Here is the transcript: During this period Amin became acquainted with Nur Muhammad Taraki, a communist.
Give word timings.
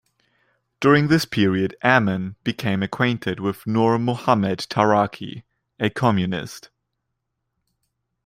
During 0.79 1.09
this 1.09 1.25
period 1.25 1.75
Amin 1.83 2.35
became 2.43 2.81
acquainted 2.81 3.39
with 3.39 3.67
Nur 3.67 3.99
Muhammad 3.99 4.65
Taraki, 4.67 5.43
a 5.79 5.91
communist. 5.91 6.71